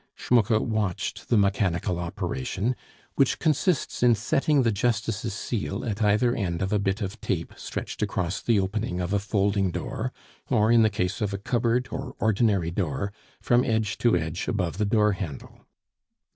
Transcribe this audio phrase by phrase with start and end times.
[0.15, 2.75] Schmucke watched the mechanical operation
[3.17, 7.53] which consists in setting the justice's seal at either end of a bit of tape
[7.55, 10.11] stretched across the opening of a folding door;
[10.49, 14.79] or, in the case of a cupboard or ordinary door, from edge to edge above
[14.79, 15.67] the door handle.